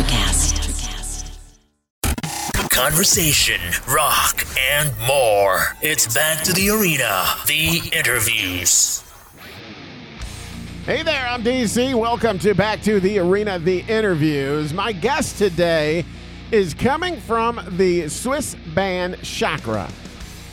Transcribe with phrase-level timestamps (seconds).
[0.00, 1.38] Electricast.
[2.70, 5.76] Conversation, rock, and more.
[5.82, 7.26] It's back to the arena.
[7.46, 9.04] The interviews.
[10.86, 11.94] Hey there, I'm DC.
[11.94, 14.72] Welcome to Back to the Arena, the interviews.
[14.72, 16.06] My guest today
[16.50, 19.90] is coming from the Swiss band Shakra.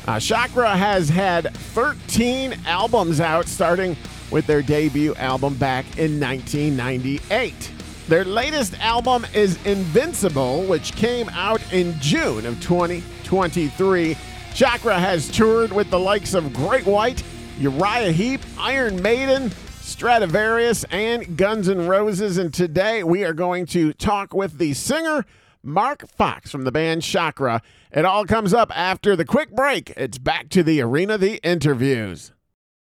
[0.05, 3.95] Uh, Shakra has had 13 albums out, starting
[4.29, 7.71] with their debut album back in 1998.
[8.07, 14.15] Their latest album is Invincible, which came out in June of 2023.
[14.53, 17.21] Shakra has toured with the likes of Great White,
[17.59, 19.49] Uriah Heep, Iron Maiden,
[19.81, 22.37] Stratovarius, and Guns N' Roses.
[22.37, 25.25] And today we are going to talk with the singer
[25.61, 27.61] Mark Fox from the band Shakra.
[27.91, 29.89] It all comes up after the quick break.
[29.97, 32.31] It's back to the arena, the interviews.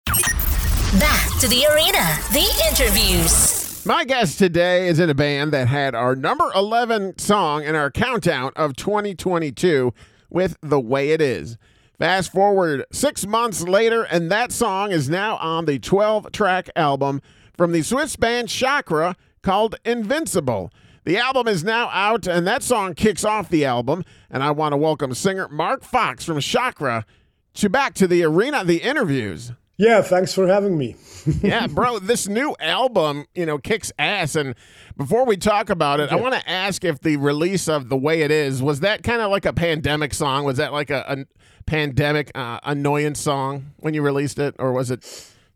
[0.05, 3.64] Back to the arena, the interviews.
[3.87, 7.91] My guest today is in a band that had our number 11 song in our
[7.91, 9.93] countdown of 2022
[10.27, 11.59] with The Way It Is.
[11.99, 17.21] Fast forward six months later, and that song is now on the 12 track album
[17.55, 20.71] from the Swiss band Shakra called Invincible.
[21.03, 24.03] The album is now out, and that song kicks off the album.
[24.31, 27.05] And I want to welcome singer Mark Fox from Shakra
[27.53, 29.51] to back to the arena, the interviews.
[29.77, 30.95] Yeah, thanks for having me.
[31.41, 34.35] yeah, bro, this new album, you know, kicks ass.
[34.35, 34.55] And
[34.95, 38.21] before we talk about it, I want to ask if the release of The Way
[38.21, 40.45] It Is, was that kind of like a pandemic song?
[40.45, 41.25] Was that like a, a
[41.65, 44.55] pandemic uh, annoyance song when you released it?
[44.59, 45.03] Or was it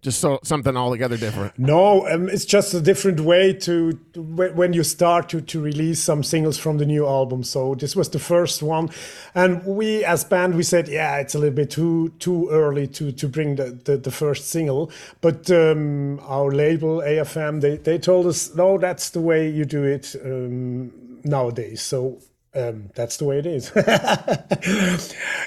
[0.01, 1.57] just so something altogether different.
[1.59, 6.01] No, um, it's just a different way to, to, when you start to to release
[6.01, 7.43] some singles from the new album.
[7.43, 8.89] So this was the first one,
[9.35, 13.11] and we as band we said, yeah, it's a little bit too too early to
[13.11, 14.91] to bring the the, the first single.
[15.21, 19.83] But um, our label AFM they they told us no, that's the way you do
[19.83, 20.91] it um,
[21.23, 21.81] nowadays.
[21.81, 22.19] So
[22.59, 23.71] um, that's the way it is.
[23.75, 24.97] yeah.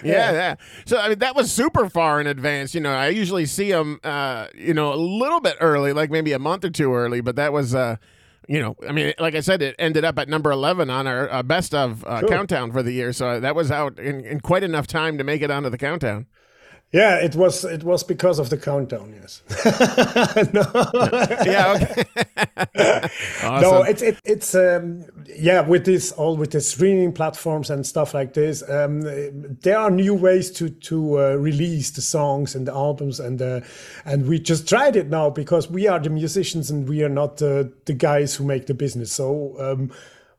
[0.02, 0.54] yeah, yeah.
[0.84, 2.74] So I mean, that was super far in advance.
[2.74, 6.32] You know, I usually see them, uh, you know, a little bit early, like maybe
[6.32, 7.20] a month or two early.
[7.20, 7.96] But that was, uh,
[8.48, 11.30] you know, I mean, like I said, it ended up at number eleven on our
[11.30, 12.28] uh, best of uh, cool.
[12.28, 13.12] countdown for the year.
[13.12, 16.26] So that was out in, in quite enough time to make it onto the countdown.
[16.92, 19.14] Yeah, it was it was because of the countdown.
[19.18, 19.42] Yes.
[20.52, 20.62] no.
[21.42, 21.78] Yeah.
[21.80, 22.04] Okay.
[23.42, 23.62] awesome.
[23.62, 28.12] No, it's it, it's um, yeah with this all with the streaming platforms and stuff
[28.12, 28.62] like this.
[28.68, 29.00] Um,
[29.62, 33.60] there are new ways to to uh, release the songs and the albums and uh,
[34.04, 37.40] and we just tried it now because we are the musicians and we are not
[37.40, 39.10] uh, the guys who make the business.
[39.10, 39.90] So um,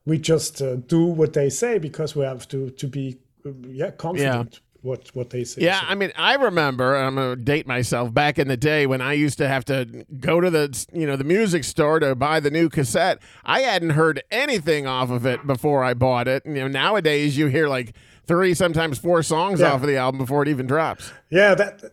[0.05, 3.17] we just uh, do what they say because we have to to be
[3.71, 4.53] yeah confident.
[4.53, 5.61] Yeah what what they say.
[5.61, 5.87] Yeah, so.
[5.87, 6.95] I mean, I remember.
[6.95, 10.41] I'm gonna date myself back in the day when I used to have to go
[10.41, 13.19] to the you know the music store to buy the new cassette.
[13.45, 16.45] I hadn't heard anything off of it before I bought it.
[16.45, 17.95] You know, nowadays you hear like
[18.27, 19.71] three, sometimes four songs yeah.
[19.71, 21.11] off of the album before it even drops.
[21.29, 21.83] Yeah, that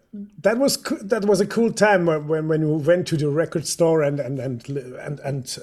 [0.43, 4.03] that was that was a cool time when when you went to the record store
[4.03, 5.59] and and and and, and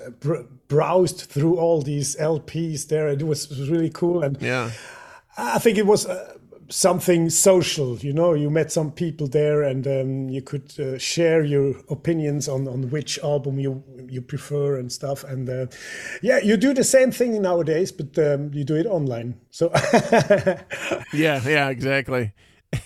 [0.69, 3.09] browsed through all these LPs there.
[3.09, 4.71] It was really cool and yeah.
[5.37, 6.07] I think it was.
[6.07, 6.35] Uh,
[6.69, 11.43] something social you know you met some people there and um, you could uh, share
[11.43, 15.23] your opinions on, on which album you you prefer and stuff.
[15.23, 15.67] And uh,
[16.21, 19.39] yeah you do the same thing nowadays but um, you do it online.
[19.49, 19.71] So
[21.13, 22.33] yeah yeah exactly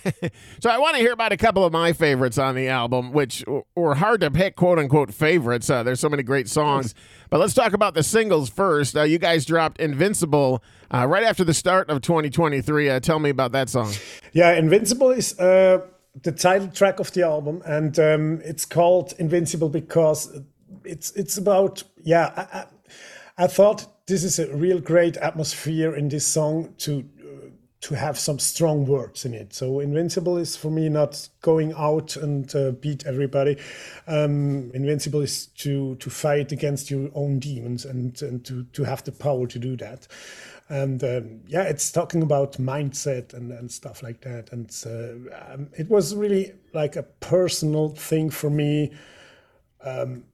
[0.60, 3.44] so I want to hear about a couple of my favorites on the album, which
[3.74, 5.68] were hard to pick, quote unquote favorites.
[5.70, 6.94] Uh, there's so many great songs,
[7.30, 8.96] but let's talk about the singles first.
[8.96, 12.90] Uh, you guys dropped "Invincible" uh, right after the start of 2023.
[12.90, 13.92] Uh, tell me about that song.
[14.32, 15.86] Yeah, "Invincible" is uh,
[16.22, 20.40] the title track of the album, and um, it's called "Invincible" because
[20.84, 22.32] it's it's about yeah.
[22.36, 22.64] I, I,
[23.38, 27.04] I thought this is a real great atmosphere in this song to
[27.82, 29.52] to have some strong words in it.
[29.52, 33.58] So invincible is for me not going out and uh, beat everybody.
[34.06, 39.02] Um, invincible is to to fight against your own demons and and to to have
[39.02, 40.06] the power to do that.
[40.68, 44.52] And um, yeah, it's talking about mindset and, and stuff like that.
[44.52, 48.92] And uh, um, it was really like a personal thing for me.
[49.84, 50.24] Um,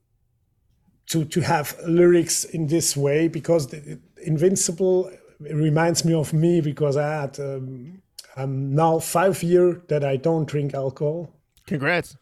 [1.07, 5.11] to, to have lyrics in this way because the, Invincible
[5.45, 8.01] it reminds me of me because I had um,
[8.35, 11.33] I'm now five year that I don't drink alcohol.
[11.67, 12.17] Congrats.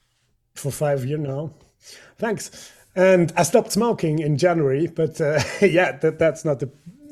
[0.55, 1.51] For five year now.
[2.17, 2.71] Thanks.
[2.95, 6.71] And I stopped smoking in January, but uh, yeah, that that's not the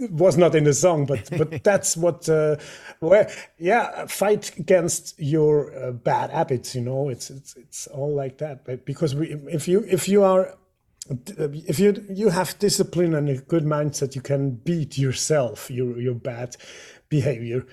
[0.09, 2.27] was not in the song, but but that's what.
[2.27, 2.57] Uh,
[3.01, 6.75] well, yeah, fight against your uh, bad habits.
[6.75, 8.65] You know, it's it's it's all like that.
[8.65, 10.55] But because we, if you if you are
[11.09, 16.15] if you you have discipline and a good mindset, you can beat yourself, your your
[16.15, 16.55] bad
[17.09, 17.65] behavior,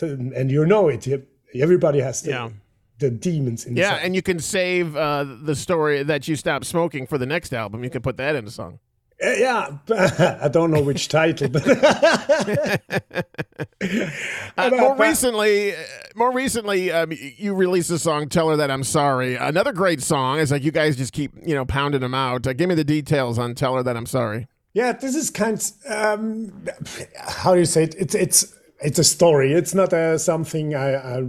[0.00, 1.06] and you know it.
[1.54, 2.50] Everybody has the, Yeah.
[2.98, 3.80] the demons inside.
[3.80, 7.52] Yeah, and you can save uh, the story that you stopped smoking for the next
[7.52, 7.84] album.
[7.84, 8.78] You can put that in a song.
[9.22, 9.76] Uh, yeah,
[10.42, 11.62] I don't know which title, but
[14.56, 15.78] Uh, more recently, uh,
[16.14, 20.38] more recently, um, you released a song "Tell Her That I'm Sorry." Another great song.
[20.38, 22.46] It's like you guys just keep you know pounding them out.
[22.46, 25.60] Uh, give me the details on "Tell Her That I'm Sorry." yeah, this is kind.
[25.88, 26.66] Um,
[27.16, 27.94] how do you say it?
[27.98, 29.52] It's it's it's a story.
[29.52, 31.22] It's not uh, something I I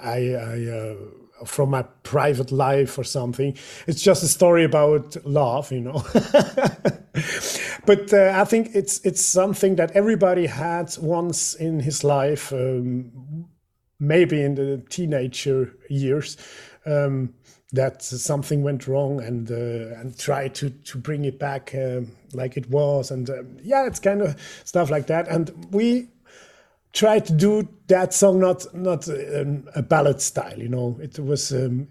[0.00, 0.18] I.
[0.34, 0.94] I uh,
[1.44, 3.56] from my private life or something.
[3.86, 6.04] It's just a story about love, you know.
[7.86, 13.46] but uh, I think it's it's something that everybody had once in his life, um,
[13.98, 16.36] maybe in the teenager years.
[16.86, 17.34] Um,
[17.72, 22.56] that something went wrong and uh, and try to to bring it back um like
[22.56, 26.08] it was and um, yeah it's kind of stuff like that and we
[26.94, 30.98] try to do that song not not um, a ballad style you know?
[31.02, 31.88] It was um,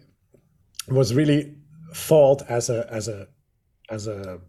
[0.87, 1.55] was really
[1.93, 3.27] thought as a as a
[3.89, 4.39] as a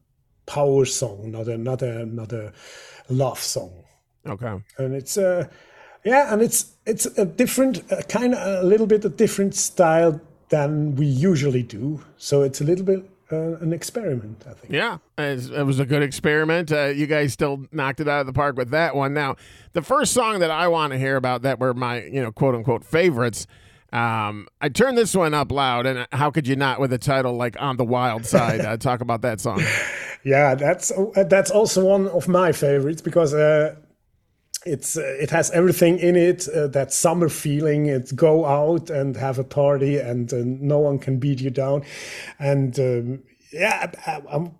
[0.46, 2.52] power song not a not a not a
[3.08, 3.72] love song.
[4.26, 4.54] Okay.
[4.78, 5.46] and it's uh
[6.04, 10.20] yeah and it's it's a different uh, kind of a little bit a different style
[10.48, 12.00] than we usually do.
[12.16, 13.02] So it's a little bit
[13.32, 16.70] uh, an experiment i think Yeah, it was a good experiment.
[16.72, 19.14] Uh, you guys still knocked it out of the park with that one.
[19.14, 19.36] Now,
[19.72, 22.54] the first song that I want to hear about that were my, you know, quote
[22.54, 23.46] unquote favorites.
[23.92, 27.34] Um, I turned this one up loud, and how could you not with a title
[27.36, 28.60] like "On the Wild Side"?
[28.60, 29.62] uh, talk about that song.
[30.24, 33.76] Yeah, that's uh, that's also one of my favorites because uh,
[34.66, 36.48] it's uh, it has everything in it.
[36.48, 37.86] Uh, that summer feeling.
[37.86, 41.84] It's go out and have a party, and uh, no one can beat you down.
[42.38, 43.22] And um,
[43.52, 44.52] yeah, I, I'm.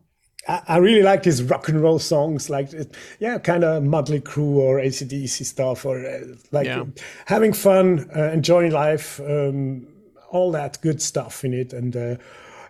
[0.46, 2.70] I I really like these rock and roll songs, like
[3.18, 6.20] yeah, kind of Mötley Crüe or ACDC stuff, or uh,
[6.52, 6.84] like Yeah.
[7.26, 9.86] having fun, uh, enjoying life, um,
[10.30, 11.72] all that good stuff in it.
[11.72, 12.16] And uh,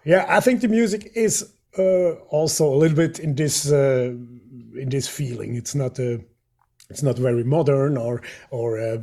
[0.05, 4.13] yeah, I think the music is uh, also a little bit in this uh,
[4.77, 5.57] in this feeling.
[5.57, 6.21] It's not a
[6.91, 8.21] it's not very modern or
[8.51, 8.99] or uh,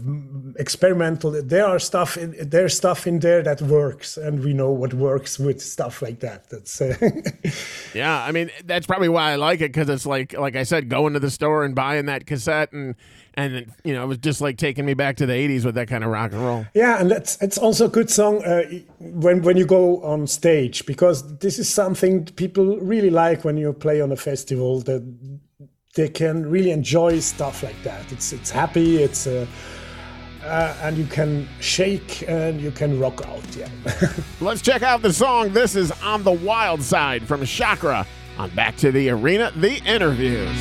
[0.58, 1.32] experimental.
[1.32, 5.40] There are stuff in there's stuff in there that works, and we know what works
[5.40, 6.50] with stuff like that.
[6.50, 6.96] That's uh,
[7.94, 10.90] Yeah, I mean that's probably why I like it because it's like, like I said,
[10.90, 12.96] going to the store and buying that cassette, and
[13.34, 15.88] and you know it was just like taking me back to the '80s with that
[15.88, 16.66] kind of rock and roll.
[16.76, 18.64] Yeah, and that's it's also a good song uh,
[19.00, 23.74] when when you go on stage because this is something people really like when you
[23.74, 25.02] play on a festival that
[25.94, 28.12] they can really enjoy stuff like that.
[28.12, 29.46] It's it's happy, it's uh,
[30.44, 33.44] uh, and you can shake and you can rock out.
[33.56, 33.70] Yeah.
[34.42, 35.54] Let's check out the song.
[35.54, 38.08] This is "On the Wild Side" from Shakra
[38.38, 39.52] on Back to the Arena.
[39.56, 40.58] The interviews.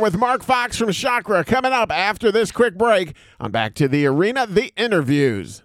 [0.00, 3.86] More with Mark Fox from Shakra coming up after this quick break I'm Back to
[3.86, 5.62] the Arena, the interviews.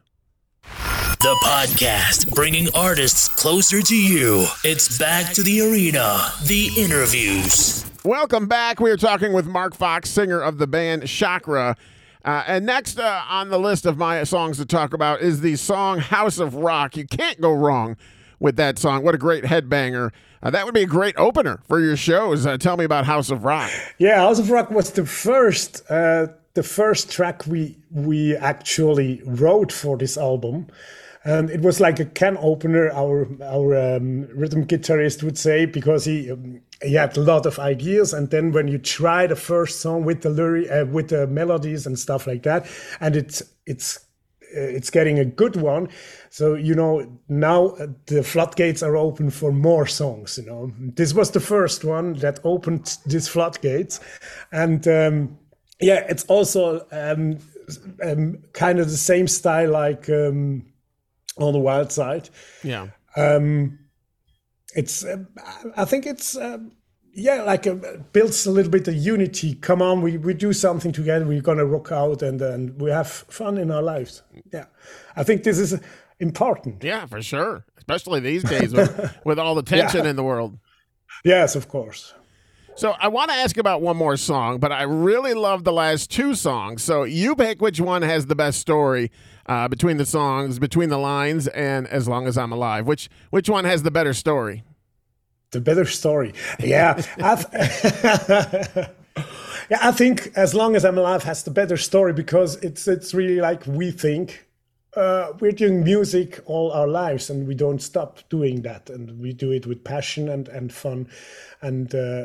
[0.61, 4.45] The podcast bringing artists closer to you.
[4.65, 6.33] It's back to the arena.
[6.43, 7.89] The interviews.
[8.03, 8.81] Welcome back.
[8.81, 11.77] We are talking with Mark Fox, singer of the band Shakra.
[12.25, 15.55] Uh, and next uh, on the list of my songs to talk about is the
[15.55, 16.97] song House of Rock.
[16.97, 17.95] You can't go wrong
[18.39, 19.03] with that song.
[19.03, 20.11] What a great headbanger.
[20.43, 22.45] Uh, that would be a great opener for your shows.
[22.45, 23.71] Uh, tell me about House of Rock.
[23.97, 29.71] Yeah, House of Rock was the first uh, the first track we we actually wrote
[29.71, 30.67] for this album.
[31.27, 36.05] And it was like a can opener, our our um, rhythm guitarist would say, because
[36.05, 38.13] he um, he had a lot of ideas.
[38.13, 41.87] And then when you try the first song with the lyric, uh, with the melodies
[41.87, 42.67] and stuff like that,
[42.99, 44.04] and it's it's
[44.55, 45.89] it's getting a good one.
[46.29, 50.37] So you know now uh, the floodgates are open for more songs.
[50.37, 53.99] You know this was the first one that opened these floodgates,
[54.51, 55.37] and um,
[55.79, 57.37] yeah, it's also um,
[58.03, 60.65] um, kind of the same style like um,
[61.37, 62.29] on the wild side.
[62.63, 62.87] Yeah.
[63.17, 63.79] Um,
[64.75, 65.27] it's um,
[65.75, 66.37] I think it's.
[67.17, 67.75] Yeah, like uh,
[68.11, 69.55] builds a little bit of unity.
[69.55, 71.25] Come on, we, we do something together.
[71.25, 74.21] We're gonna rock out and and we have fun in our lives.
[74.51, 74.65] Yeah,
[75.15, 75.79] I think this is
[76.19, 76.83] important.
[76.83, 77.65] Yeah, for sure.
[77.77, 80.09] Especially these days with, with all the tension Yeah.
[80.09, 80.57] in the world.
[81.23, 82.13] Yes, of course.
[82.75, 86.11] So I want to ask about one more song, but I really love the last
[86.11, 86.83] two songs.
[86.83, 89.11] So you pick which one has the best story
[89.45, 92.85] uh, between the songs, between the lines, and as long as I'm alive.
[92.85, 94.63] Which which one has the better story?
[95.55, 96.33] The better story.
[96.59, 97.01] Yeah,
[99.69, 99.81] yeah.
[99.81, 103.41] I think as long as I'm alive has the better story because it's it's really
[103.41, 104.43] like we think.
[104.95, 109.33] Uh, we're doing music all our lives, and we don't stop doing that, and we
[109.33, 111.09] do it with passion and and fun,
[111.61, 112.23] and uh,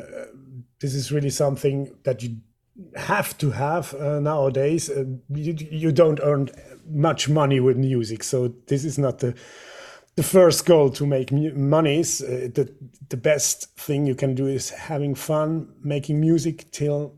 [0.79, 2.37] this is really something that you
[2.95, 4.89] have to have uh, nowadays.
[4.89, 6.49] Uh, you, you don't earn
[6.89, 9.35] much money with music, so this is not the
[10.15, 12.73] the first goal to make money is uh, the
[13.09, 17.13] the best thing you can do is having fun making music till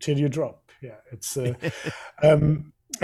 [0.00, 1.52] till you drop yeah it's uh,
[2.22, 2.72] um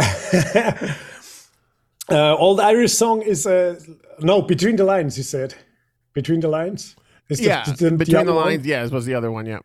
[2.10, 3.78] uh, old irish song is uh,
[4.20, 5.54] no between the lines you said
[6.14, 6.96] between the lines
[7.28, 8.46] is yeah, the- the between the other one?
[8.46, 8.66] lines.
[8.66, 9.46] Yeah, was the other one.
[9.46, 9.60] Yeah.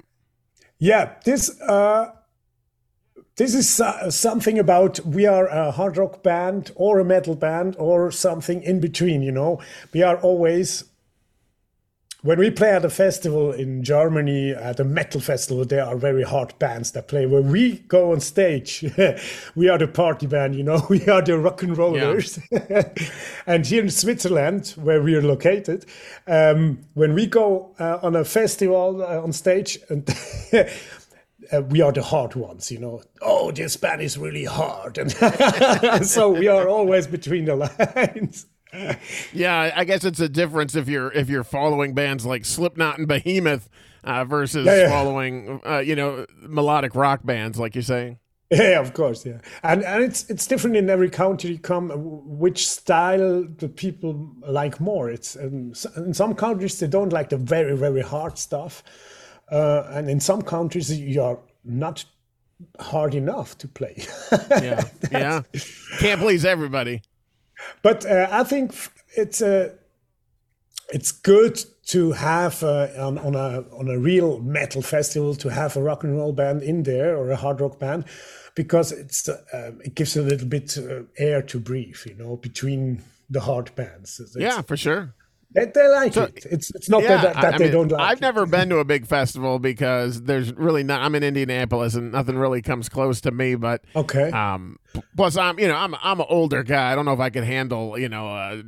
[0.80, 2.12] Yeah, this uh,
[3.36, 7.76] this is uh, something about we are a hard rock band or a metal band
[7.80, 9.22] or something in between.
[9.24, 9.62] You know,
[9.92, 10.84] we are always
[12.24, 15.66] when we play at a festival in Germany at a metal festival.
[15.66, 17.26] There are very hard bands that play.
[17.26, 18.82] When we go on stage,
[19.56, 20.56] we are the party band.
[20.56, 22.40] You know, we are the rock and rollers.
[23.46, 25.86] and here in Switzerland, where we are located,
[26.28, 30.08] um, when we go uh, on a festival uh, on stage and
[31.54, 33.02] uh, we are the hard ones, you know.
[33.22, 35.12] Oh, this band is really hard, and
[36.06, 38.46] so we are always between the lines.
[39.32, 43.08] Yeah, I guess it's a difference if you're if you're following bands like Slipknot and
[43.08, 43.70] Behemoth
[44.04, 44.90] uh, versus Yeah, yeah.
[44.90, 48.18] following uh, you know melodic rock bands like you're saying.
[48.52, 51.90] Yeah, of course, yeah, and and it's it's different in every country you come.
[51.90, 55.10] uh, Which style the people like more?
[55.10, 58.84] It's um, in some countries they don't like the very very hard stuff,
[59.54, 62.06] uh, and in some countries you are not
[62.80, 63.96] hard enough to play.
[64.50, 65.42] Yeah, yeah.
[66.00, 67.02] Can't please everybody.
[67.82, 68.74] But uh, I think
[69.16, 69.74] it's uh,
[70.94, 75.78] it's good to have uh, on, on a on a real metal festival to have
[75.78, 78.06] a rock and roll band in there or a hard rock band
[78.56, 82.38] because it's uh, um, it gives a little bit uh, air to breathe, you know,
[82.38, 84.20] between the hard bands.
[84.20, 85.14] It's- Yeah, for sure.
[85.54, 86.46] They, they like it.
[86.52, 88.02] It's it's not Yeah, that, that I they mean, don't like.
[88.02, 88.22] I've it.
[88.22, 91.02] never been to a big festival because there's really not.
[91.02, 93.56] I'm in Indianapolis and nothing really comes close to me.
[93.56, 94.32] But Okay.
[94.32, 94.78] um,
[95.16, 96.92] plus I'm you know I'm I'm an older guy.
[96.92, 98.62] I don't know if I could handle you know uh,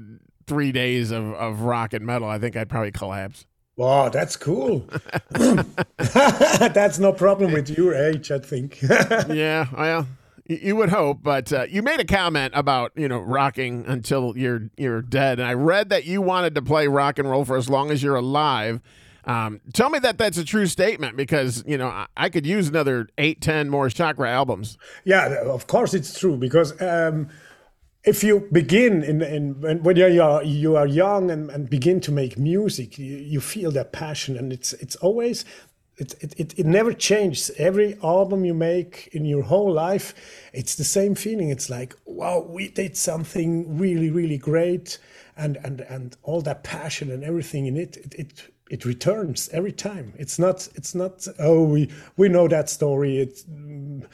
[0.47, 2.27] three days of of rock and metal.
[2.27, 3.45] I think I'd probably collapse.
[3.77, 4.87] Wow, that's cool.
[5.97, 8.81] that's no problem with your age, I think.
[9.27, 10.07] yeah, well,
[10.47, 14.69] you would hope, but uh, you made a comment about you know rocking until you're
[14.77, 17.69] you're dead, and I read that you wanted to play rock and roll for as
[17.69, 18.81] long as you're alive.
[19.25, 22.67] Um, tell me that that's a true statement because you know I, I could use
[22.67, 24.77] another eight, ten more Shakra albums.
[25.03, 27.29] Yeah, of course it's true because um,
[28.03, 31.99] if you begin in, in when, when you are you are young and, and begin
[32.01, 35.43] to make music, you, you feel that passion, and it's it's always
[35.97, 37.51] it, it, it, it never changes.
[37.57, 40.13] Every album you make in your whole life,
[40.53, 41.49] it's the same feeling.
[41.49, 44.97] It's like wow, we did something really really great,
[45.37, 49.71] and and and all that passion and everything in it, it, it it returns every
[49.71, 50.13] time.
[50.17, 53.19] It's not it's not oh we we know that story.
[53.19, 54.05] It's mm,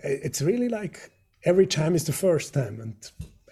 [0.00, 1.10] it's really like
[1.44, 2.94] every time is the first time, and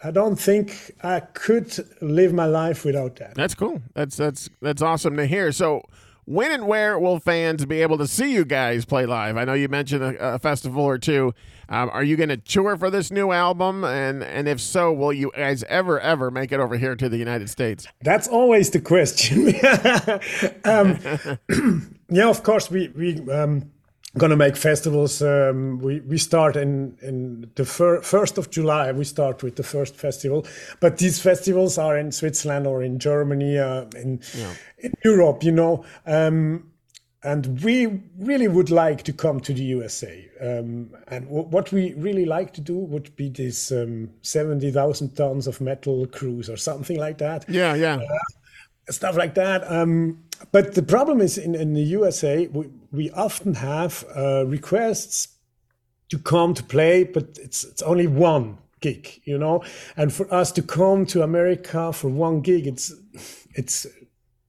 [0.03, 3.35] I don't think I could live my life without that.
[3.35, 3.83] That's cool.
[3.95, 5.53] That's that's that's awesome to hear.
[5.53, 5.83] So,
[6.27, 9.37] when and where will fans be able to see you guys play live?
[9.37, 11.33] I know you mentioned a, a festival or two.
[11.69, 13.85] Um, are you going to tour for this new album?
[13.85, 17.17] And and if so, will you guys ever ever make it over here to the
[17.17, 17.87] United States?
[18.03, 19.49] That's always the question.
[20.65, 23.71] um, yeah, of course we we um,
[24.19, 25.21] gonna make festivals.
[25.23, 28.93] Um, we we start in in the fir- first of July.
[28.93, 30.47] We start with the first festival,
[30.81, 34.21] but these festivals are in Switzerland or in Germany, uh, in
[34.79, 35.43] in Europe.
[35.45, 35.85] You know.
[36.07, 36.71] Um,
[37.23, 40.29] and we really would like to come to the USA.
[40.41, 45.49] Um, and w- what we really like to do would be this um, 70,000 tons
[45.49, 47.99] of metal cruise or something like that Yeah, yeah.
[48.91, 49.69] stuff like that.
[49.69, 55.29] Um, but the problem is in, in the USA, we, we often have uh, requests
[56.09, 59.63] to come to play, but it's it's only one gig, you know.
[59.97, 62.93] And for us to come to America for one gig, it's
[63.55, 63.87] it's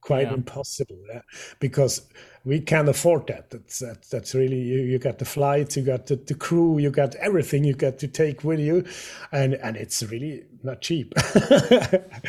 [0.00, 0.34] quite Yeah.
[0.34, 1.22] impossible yeah?
[1.60, 2.02] because
[2.44, 3.50] we can't afford that.
[3.50, 6.90] That's that, that's really you, you got the flights, you got the, the crew, you
[6.90, 8.84] got everything you got to take with you,
[9.32, 11.14] and and it's really not cheap.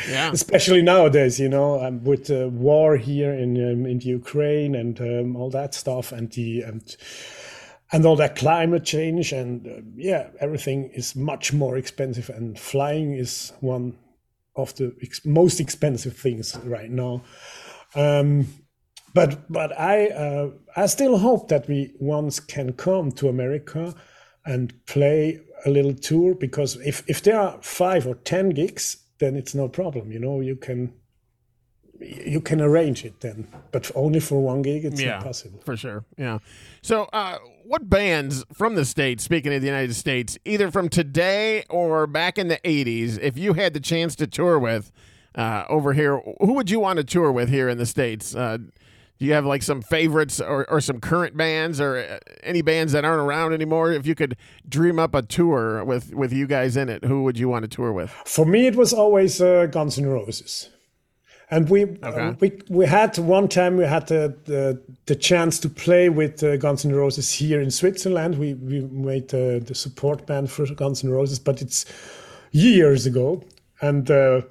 [0.07, 0.31] Yeah.
[0.31, 5.35] especially nowadays, you know, um, with the war here in um, in Ukraine and um,
[5.35, 6.95] all that stuff, and the and
[7.91, 13.13] and all that climate change, and uh, yeah, everything is much more expensive, and flying
[13.13, 13.97] is one
[14.55, 17.23] of the ex- most expensive things right now.
[17.95, 18.47] Um,
[19.13, 23.93] but but I uh, I still hope that we once can come to America
[24.45, 29.35] and play a little tour because if if there are five or ten gigs, then
[29.35, 30.11] it's no problem.
[30.11, 30.93] You know, you can
[32.01, 35.17] you can arrange it then, but only for one gig, it's Yeah.
[35.17, 35.59] impossible.
[35.65, 36.05] For sure.
[36.17, 36.39] Yeah.
[36.81, 41.65] So, uh, what bands from the States, speaking of the United States, either from today
[41.69, 44.93] or back in the 80s, if you had the chance to tour with
[45.35, 48.33] uh, over here, who would you want to tour with here in the States?
[48.33, 48.59] Uh,
[49.19, 52.93] do you have like some favorites or, or some current bands or uh, any bands
[52.93, 53.91] that aren't around anymore?
[53.91, 57.37] If you could dream up a tour with, with you guys in it, who would
[57.37, 58.11] you want to tour with?
[58.25, 60.69] For me, it was always uh, Guns N' Roses.
[61.51, 65.69] And we, uh, we we had one time we had the the, the chance to
[65.69, 68.37] play with uh, Guns N' Roses here in Switzerland.
[68.37, 71.85] We we made uh, the support band for Guns N' Roses, but it's
[72.51, 73.43] years ago.
[73.81, 74.41] And uh,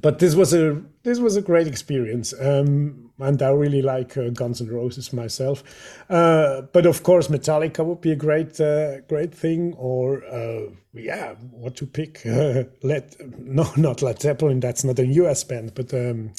[0.00, 4.30] but this was a this was a great experience, um, and I really like uh,
[4.30, 5.62] Guns N' Roses myself.
[6.08, 9.74] Uh, but of course, Metallica would be a great uh, great thing.
[9.78, 12.24] Or uh, yeah, what to pick?
[12.26, 14.60] Uh, Led no, not Led Zeppelin.
[14.60, 15.44] That's not a U.S.
[15.44, 16.32] band, but um,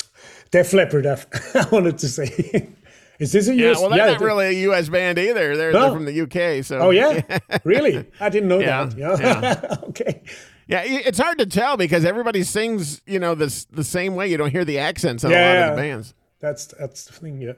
[0.51, 1.05] Def Leppard.
[1.07, 1.17] I,
[1.55, 2.69] I wanted to say.
[3.19, 3.79] Is this a Yeah, US?
[3.81, 4.89] well, they're not the- really a U.S.
[4.89, 5.55] band either.
[5.55, 5.81] They're, No.
[5.81, 6.65] they're from the UK.
[6.65, 7.21] So Oh yeah,
[7.63, 8.03] really?
[8.19, 8.97] I didn't know Yeah, that.
[8.97, 9.75] Yeah.
[9.89, 10.23] okay.
[10.67, 14.27] Yeah, it's hard to tell because everybody sings, you know, this the same way.
[14.29, 16.13] You don't hear the accents on a lot of the bands.
[16.41, 17.41] That's that's the thing.
[17.41, 17.53] Yeah.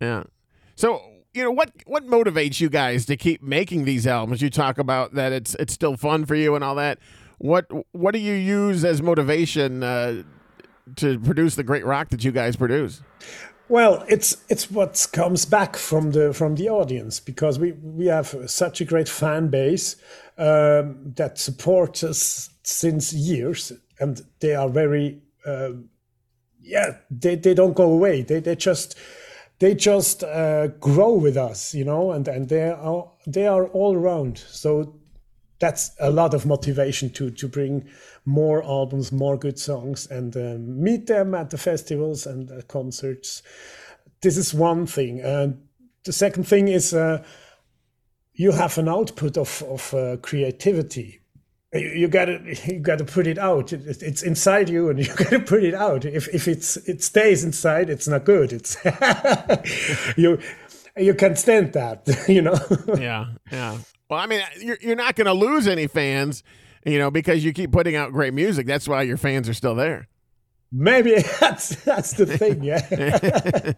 [0.00, 0.24] Yeah.
[0.76, 1.02] So,
[1.34, 4.42] you know, what what motivates you guys to keep making these albums?
[4.42, 6.98] You talk about that it's it's still fun for you and all that.
[7.38, 10.22] What what do you use as motivation uh,
[10.96, 13.02] to produce the great rock that you guys produce?
[13.68, 18.34] Well, it's it's what comes back from the from the audience because we we have
[18.46, 19.96] such a great fan base
[20.36, 25.70] um, that supports us since years, and they are very uh,
[26.60, 28.22] yeah they, they don't go away.
[28.22, 28.96] They they just
[29.60, 33.94] they just uh, grow with us, you know, and and they are they are all
[33.94, 34.38] around.
[34.38, 34.96] So
[35.60, 37.88] that's a lot of motivation to to bring
[38.24, 43.42] more albums, more good songs, and um, meet them at the festivals and uh, concerts.
[44.22, 45.20] This is one thing.
[45.20, 45.62] And
[46.04, 47.22] the second thing is uh,
[48.32, 51.19] you have an output of of uh, creativity.
[51.72, 53.72] You, you gotta you gotta put it out.
[53.72, 56.04] It, it- it's inside you, and you gotta put it out.
[56.04, 58.52] If if it's it stays inside, it's not good.
[58.52, 58.76] It's
[60.16, 60.38] you
[60.96, 62.58] you can stand that, you know.
[62.98, 63.78] Yeah, yeah.
[64.08, 66.42] Well, I mean, you're you're not going to lose any fans,
[66.84, 68.66] you know, because you keep putting out great music.
[68.66, 70.08] That's why your fans are still there.
[70.72, 73.72] Maybe that's that's the thing, yeah,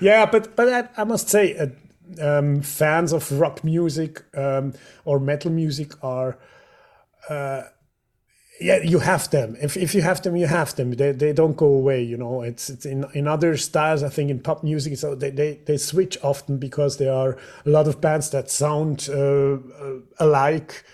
[0.00, 0.26] yeah.
[0.26, 1.66] But but I, I must say, uh,
[2.20, 4.74] um, fans of rock music um,
[5.04, 6.36] or metal music are,
[7.28, 7.62] uh,
[8.60, 9.56] yeah, you have them.
[9.60, 10.92] If if you have them, you have them.
[10.92, 12.02] They they don't go away.
[12.02, 14.02] You know, it's it's in in other styles.
[14.02, 17.70] I think in pop music, so they they, they switch often because there are a
[17.70, 20.84] lot of bands that sound uh, uh, alike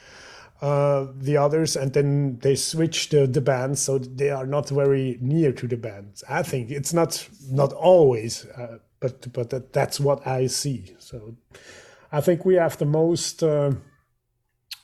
[0.63, 5.19] uh, the others, and then they switch the, the bands so they are not very
[5.21, 6.25] near to the bands.
[6.29, 10.97] I think it's not not always, uh, but but that, that's what I see.
[10.99, 11.37] So
[12.11, 13.43] I think we have the most.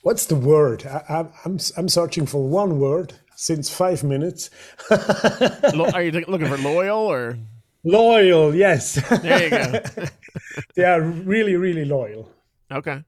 [0.07, 0.85] What's the word?
[0.85, 4.49] I, I, I'm I'm searching for one word since five minutes.
[4.89, 7.37] Are you looking for loyal or?
[7.83, 8.93] Loyal, yes.
[9.21, 10.05] There you go.
[10.77, 12.31] they are really really loyal.
[12.71, 13.03] Okay.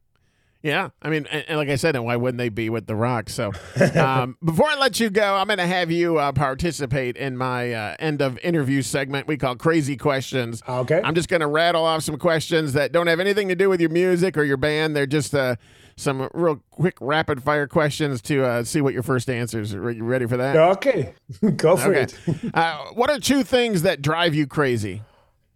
[0.62, 2.96] Yeah, I mean, and, and like I said, and why wouldn't they be with the
[2.96, 3.30] Rock?
[3.30, 3.54] So,
[3.96, 7.72] um, before I let you go, I'm going to have you uh, participate in my
[7.72, 10.62] uh, end of interview segment we call Crazy Questions.
[10.68, 11.00] Okay.
[11.02, 13.80] I'm just going to rattle off some questions that don't have anything to do with
[13.80, 14.98] your music or your band.
[14.98, 15.56] They're just uh,
[16.00, 19.74] some real quick, rapid fire questions to uh, see what your first answers.
[19.74, 20.56] Are you ready for that?
[20.56, 21.14] Okay,
[21.58, 22.04] go for Okay.
[22.04, 22.36] it.
[22.54, 25.02] Uh, what are two things that drive you crazy?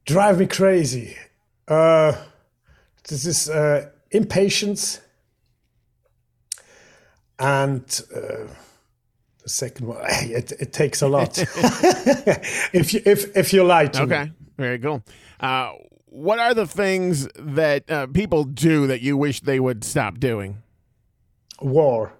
[0.05, 1.15] Drive me crazy.
[1.67, 2.13] Uh,
[3.07, 4.99] this is uh, impatience,
[7.39, 8.47] and uh,
[9.41, 9.97] the second one.
[10.23, 11.37] It, it takes a lot.
[12.73, 14.15] if you if if you lie to me.
[14.15, 15.03] Okay, very cool.
[16.15, 20.61] What are the things that uh, people do that you wish they would stop doing?
[21.59, 22.13] war.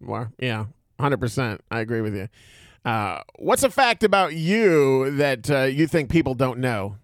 [0.00, 0.30] War.
[0.38, 0.64] yeah,
[0.98, 1.60] hundred percent.
[1.70, 2.28] I agree with you.
[2.86, 6.96] Uh, what's a fact about you that uh, you think people don't know?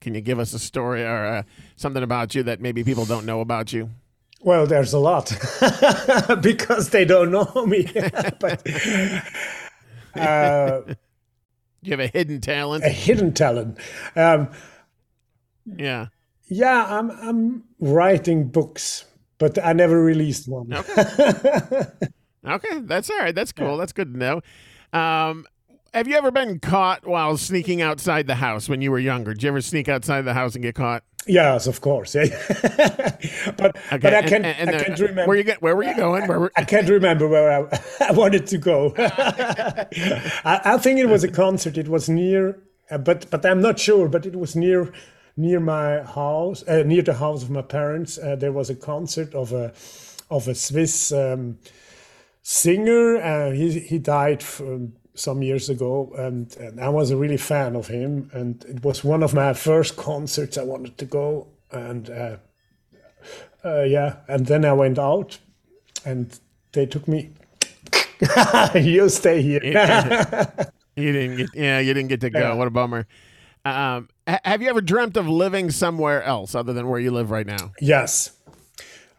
[0.00, 1.42] Can you give us a story or uh,
[1.76, 3.90] something about you that maybe people don't know about you?
[4.40, 5.30] Well, there's a lot
[6.42, 7.84] because they don't know me.
[8.40, 8.66] but
[10.16, 10.96] uh, Do
[11.82, 12.84] you have a hidden talent?
[12.84, 13.78] a hidden talent.
[14.16, 14.48] Um,
[15.66, 16.06] Yeah.
[16.48, 19.04] yeah, I'm I'm writing books,
[19.38, 20.72] but I never released one.
[20.72, 21.82] Okay,
[22.46, 23.34] okay, that's all right.
[23.34, 23.76] That's cool.
[23.76, 24.40] That's good to know.
[24.98, 25.46] Um,
[25.92, 29.32] have you ever been caught while sneaking outside the house when you were younger?
[29.32, 31.04] Did you ever sneak outside the house and get caught?
[31.26, 32.14] Yes, of course.
[32.14, 32.26] Yeah.
[33.56, 35.26] but Okay, but I and- can and, I uh, can't remember.
[35.26, 35.62] Where you get?
[35.62, 36.26] Where were you going?
[36.28, 38.92] Where were, I can't remember where I, I wanted to go.
[38.98, 39.86] I,
[40.44, 41.78] I think it was a concert.
[41.78, 42.58] It was near,
[42.90, 44.08] uh, but but I'm not sure.
[44.08, 44.92] But it was near
[45.36, 48.18] near my house, uh, near the house of my parents.
[48.18, 49.72] Uh, there was a concert of a
[50.30, 51.58] of a Swiss um,
[52.42, 53.16] singer.
[53.16, 57.76] Uh, he he died um, some years ago, and, and I was a really fan
[57.76, 58.30] of him.
[58.32, 61.48] And it was one of my first concerts I wanted to go.
[61.70, 62.36] And uh,
[63.64, 65.38] uh, yeah, and then I went out,
[66.04, 66.38] and
[66.72, 67.30] they took me.
[68.74, 69.60] you stay here.
[70.96, 71.48] you didn't get.
[71.54, 72.56] Yeah, you didn't get to go.
[72.56, 73.06] What a bummer.
[73.64, 77.30] Um, ha- have you ever dreamt of living somewhere else other than where you live
[77.30, 77.72] right now?
[77.80, 78.30] yes,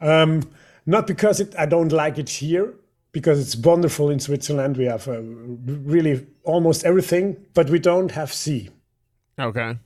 [0.02, 0.44] um,
[0.86, 2.76] not because it, I don't like it here,
[3.12, 4.76] because it's wonderful in Switzerland.
[4.78, 8.70] We have uh, really almost everything, but we don't have sea.
[9.40, 9.78] Okay.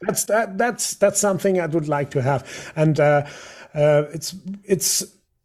[0.00, 0.56] That's that.
[0.56, 3.26] That's that's something I would like to have, and uh,
[3.74, 5.04] uh, it's it's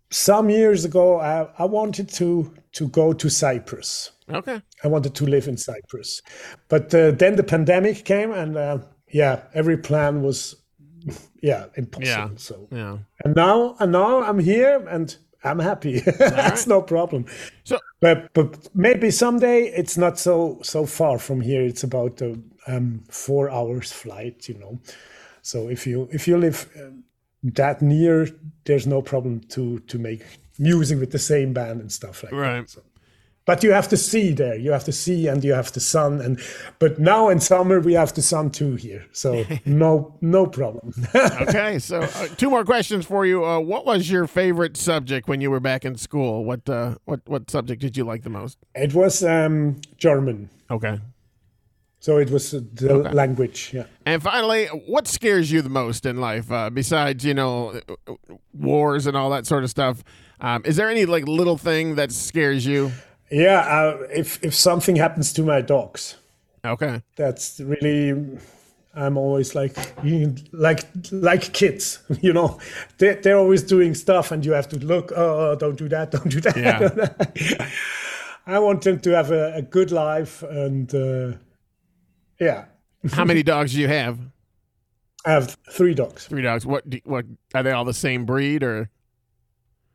[0.10, 1.20] some years ago.
[1.20, 4.12] I, I wanted to to go to Cyprus.
[4.30, 4.62] Okay.
[4.84, 6.22] I wanted to live in Cyprus,
[6.68, 8.80] but uh, then the pandemic came, and uh,
[9.12, 10.56] yeah, every plan was
[11.42, 12.08] yeah impossible.
[12.08, 12.30] Yeah.
[12.38, 12.98] So Yeah.
[13.24, 16.00] and now and now I'm here and I'm happy.
[16.20, 17.26] That's no problem.
[17.64, 21.62] So But but maybe someday it's not so so far from here.
[21.62, 22.36] It's about a
[22.68, 24.80] um, four hours flight, you know.
[25.42, 27.04] So if you if you live um,
[27.54, 28.28] that near,
[28.66, 30.22] there's no problem to to make
[30.58, 32.62] music with the same band and stuff like Right.
[32.62, 32.70] that.
[32.70, 32.82] So.
[33.48, 34.56] But you have to see there.
[34.58, 36.20] You have to see, and you have the sun.
[36.20, 36.40] And
[36.80, 40.94] but now in summer we have the sun too here, so no no problem.
[41.16, 41.78] okay.
[41.78, 43.46] So uh, two more questions for you.
[43.46, 46.44] Uh, what was your favorite subject when you were back in school?
[46.44, 48.58] What uh, what what subject did you like the most?
[48.74, 51.00] it was um, German, Okay.
[52.06, 53.14] So it was the Okay.
[53.14, 53.72] language.
[53.74, 53.86] Yeah.
[54.06, 57.80] And finally, what scares you the most in life, uh, besides you know
[58.54, 60.04] wars and all that sort of stuff?
[60.40, 62.92] Um, is there any like little thing that scares you?
[63.32, 66.18] Yeah, uh, if if something happens to my dogs,
[66.64, 67.02] Okay.
[67.16, 68.14] that's really
[68.96, 69.76] I'm always like
[70.52, 72.60] like like kids, you know.
[72.98, 75.12] They they're always doing stuff, and you have to look.
[75.16, 76.12] Oh, don't do that!
[76.12, 76.56] Don't do that!
[76.56, 77.68] Yeah.
[78.56, 81.38] I want them to have a, a good life, and uh,
[82.40, 82.66] yeah,
[83.12, 84.20] How many dogs do you have?
[85.26, 86.28] I have three dogs.
[86.28, 86.66] Three dogs.
[86.66, 86.88] What?
[86.90, 88.90] Do, what are they all the same breed or?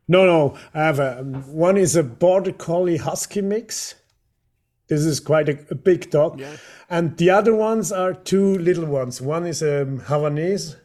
[0.07, 3.95] No, no, I have a one is a border collie husky mix.
[4.89, 6.57] This is quite a, a big dog, Yeah.
[6.89, 9.21] and the other ones are two little ones.
[9.21, 10.75] One is a um, Havanese.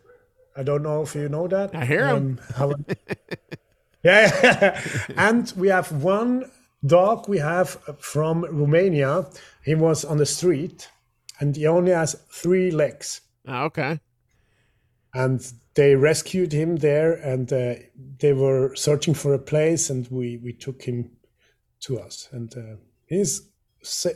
[0.56, 1.74] I don't know if you know that.
[1.74, 2.06] I hear.
[2.06, 2.96] Um, Havan-
[4.04, 4.80] yeah,
[5.16, 6.48] and we have one
[6.84, 9.26] dog we have from Romania.
[9.64, 10.88] He was on the street,
[11.40, 13.20] and he only has three legs.
[13.46, 14.00] Oh, okay.
[15.14, 17.74] and they rescued him there, and uh,
[18.18, 21.10] they were searching for a place, and we we took him
[21.80, 23.48] to us, and uh, he's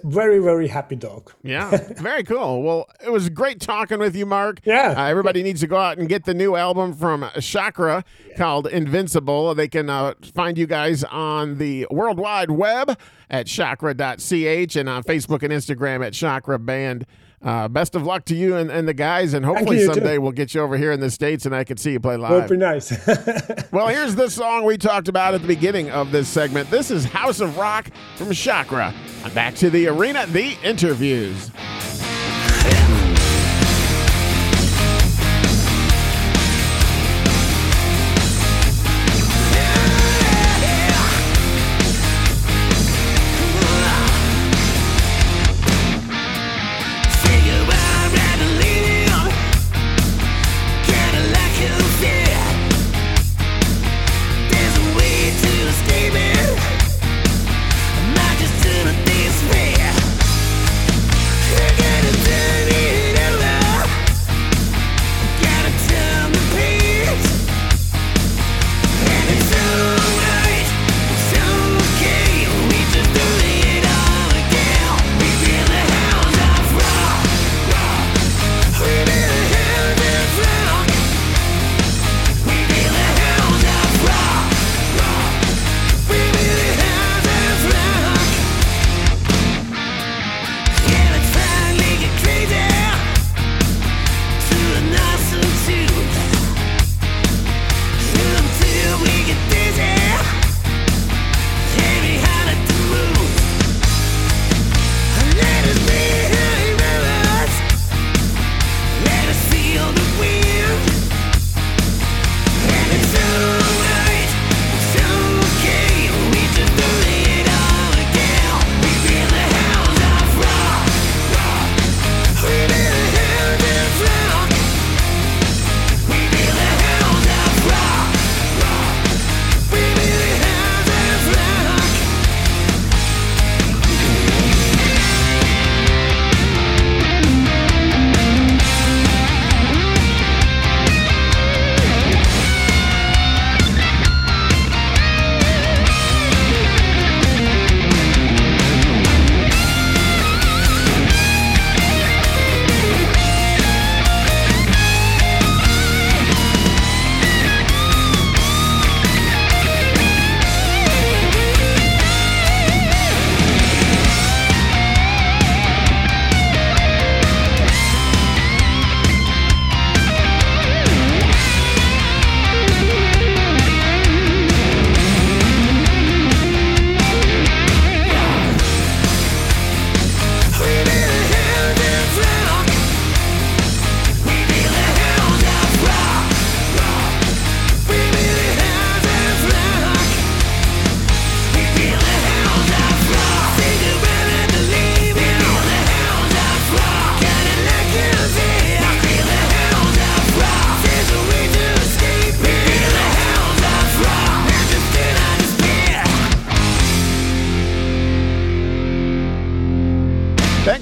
[0.05, 1.33] very very happy dog.
[1.43, 2.63] Yeah, very cool.
[2.63, 4.61] Well, it was great talking with you, Mark.
[4.65, 4.95] Yeah.
[4.97, 8.05] Uh, everybody needs to go out and get the new album from Shakra
[8.37, 9.55] called Invincible.
[9.55, 12.99] They can uh, find you guys on the World Wide Web
[13.31, 17.07] at shakra.ch and on Facebook and Instagram at Shakra Band.
[17.43, 19.95] Uh, best of luck to you and, and the guys, and hopefully you, too.
[19.95, 22.17] someday we'll get you over here in the States and I can see you play
[22.19, 22.33] live.
[22.33, 22.93] That would be nice.
[23.73, 26.71] Well, here's the song we talked about at the beginning of this segment.
[26.71, 28.93] This is House of Rock from Shakra.
[29.33, 31.51] Back to the arena, the interviews.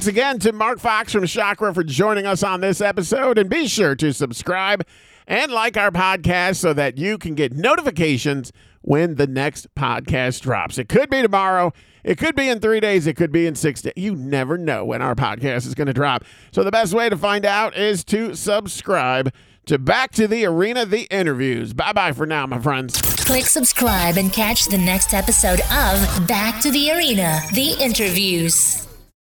[0.09, 3.37] Again to Mark Fox from Shakra for joining us on this episode.
[3.37, 4.85] And be sure to subscribe
[5.27, 10.79] and like our podcast so that you can get notifications when the next podcast drops.
[10.79, 11.75] It could be tomorrow.
[12.03, 13.07] It could be in three days.
[13.07, 13.93] It could be in six days.
[13.97, 16.25] You never know when our podcast is going to drop.
[16.53, 19.31] So the best way to find out is to subscribe
[19.67, 21.75] to Back to the Arena, the interviews.
[21.75, 23.03] Bye bye for now, my friends.
[23.03, 28.88] Click subscribe and catch the next episode of Back to the Arena, the interviews.